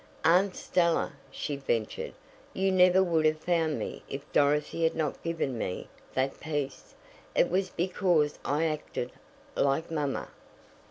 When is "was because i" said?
7.51-8.65